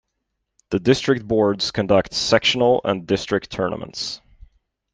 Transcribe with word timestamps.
The 0.71 0.79
District 0.79 1.27
boards 1.27 1.69
conduct 1.69 2.15
Sectional 2.15 2.81
and 2.83 3.05
District 3.05 3.51
tournaments. 3.51 4.19